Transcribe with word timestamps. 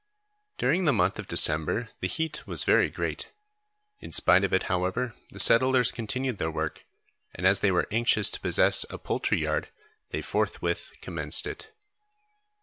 During 0.57 0.85
the 0.85 0.93
month 0.93 1.19
of 1.19 1.27
December, 1.27 1.89
the 1.99 2.07
heat 2.07 2.47
was 2.47 2.63
very 2.63 2.89
great. 2.89 3.31
In 3.99 4.11
spite 4.11 4.43
of 4.43 4.51
it 4.51 4.63
however, 4.63 5.13
the 5.29 5.39
settlers 5.39 5.91
continued 5.91 6.39
their 6.39 6.49
work, 6.49 6.83
and 7.35 7.45
as 7.45 7.59
they 7.59 7.71
were 7.71 7.85
anxious 7.91 8.31
to 8.31 8.39
possess 8.39 8.83
a 8.89 8.97
poultry 8.97 9.37
yard 9.43 9.69
they 10.09 10.23
forthwith 10.23 10.91
commenced 11.03 11.45
it. 11.45 11.71